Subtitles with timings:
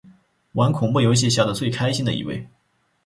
[0.53, 2.47] 玩恐怖游戏笑得最开心的一位